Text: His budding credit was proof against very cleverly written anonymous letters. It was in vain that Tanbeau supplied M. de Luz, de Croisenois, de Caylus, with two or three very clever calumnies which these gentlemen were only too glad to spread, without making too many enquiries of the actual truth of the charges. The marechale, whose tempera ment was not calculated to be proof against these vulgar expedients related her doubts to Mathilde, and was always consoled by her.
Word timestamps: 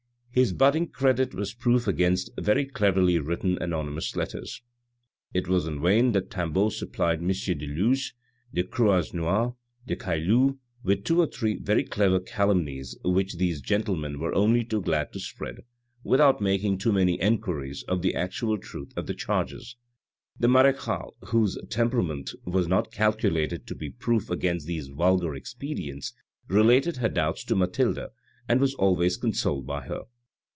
His 0.33 0.53
budding 0.53 0.87
credit 0.87 1.33
was 1.35 1.53
proof 1.53 1.87
against 1.89 2.29
very 2.39 2.65
cleverly 2.65 3.19
written 3.19 3.61
anonymous 3.61 4.15
letters. 4.15 4.61
It 5.33 5.49
was 5.49 5.67
in 5.67 5.81
vain 5.81 6.13
that 6.13 6.29
Tanbeau 6.31 6.69
supplied 6.69 7.19
M. 7.19 7.27
de 7.27 7.67
Luz, 7.67 8.13
de 8.53 8.63
Croisenois, 8.63 9.51
de 9.85 9.95
Caylus, 9.97 10.53
with 10.83 11.03
two 11.03 11.19
or 11.19 11.27
three 11.27 11.57
very 11.57 11.83
clever 11.83 12.17
calumnies 12.21 12.97
which 13.03 13.35
these 13.39 13.59
gentlemen 13.59 14.21
were 14.21 14.33
only 14.33 14.63
too 14.63 14.81
glad 14.81 15.11
to 15.11 15.19
spread, 15.19 15.65
without 16.01 16.39
making 16.39 16.77
too 16.77 16.93
many 16.93 17.19
enquiries 17.19 17.83
of 17.89 18.01
the 18.01 18.15
actual 18.15 18.57
truth 18.57 18.93
of 18.95 19.07
the 19.07 19.13
charges. 19.13 19.75
The 20.39 20.47
marechale, 20.47 21.11
whose 21.25 21.57
tempera 21.69 22.05
ment 22.05 22.31
was 22.45 22.69
not 22.69 22.89
calculated 22.93 23.67
to 23.67 23.75
be 23.75 23.89
proof 23.89 24.29
against 24.29 24.65
these 24.65 24.87
vulgar 24.87 25.35
expedients 25.35 26.13
related 26.47 26.95
her 26.95 27.09
doubts 27.09 27.43
to 27.43 27.55
Mathilde, 27.57 28.07
and 28.47 28.61
was 28.61 28.73
always 28.75 29.17
consoled 29.17 29.67
by 29.67 29.81
her. 29.87 30.03